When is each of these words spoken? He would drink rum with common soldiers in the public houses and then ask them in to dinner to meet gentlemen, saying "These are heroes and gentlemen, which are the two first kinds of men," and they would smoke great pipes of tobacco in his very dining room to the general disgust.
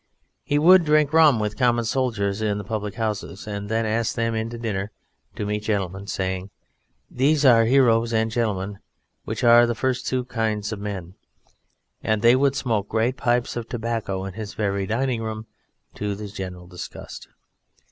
He 0.41 0.57
would 0.57 0.83
drink 0.83 1.13
rum 1.13 1.39
with 1.39 1.55
common 1.55 1.85
soldiers 1.85 2.41
in 2.41 2.57
the 2.57 2.63
public 2.63 2.95
houses 2.95 3.45
and 3.45 3.69
then 3.69 3.85
ask 3.85 4.15
them 4.15 4.33
in 4.33 4.49
to 4.49 4.57
dinner 4.57 4.89
to 5.35 5.45
meet 5.45 5.61
gentlemen, 5.61 6.07
saying 6.07 6.49
"These 7.11 7.45
are 7.45 7.65
heroes 7.65 8.11
and 8.11 8.31
gentlemen, 8.31 8.79
which 9.25 9.43
are 9.43 9.67
the 9.67 9.75
two 9.75 9.79
first 9.79 10.11
kinds 10.27 10.71
of 10.71 10.79
men," 10.79 11.13
and 12.01 12.23
they 12.23 12.35
would 12.35 12.55
smoke 12.55 12.89
great 12.89 13.15
pipes 13.15 13.55
of 13.55 13.69
tobacco 13.69 14.25
in 14.25 14.33
his 14.33 14.55
very 14.55 14.87
dining 14.87 15.21
room 15.21 15.45
to 15.93 16.15
the 16.15 16.25
general 16.29 16.65
disgust. 16.65 17.27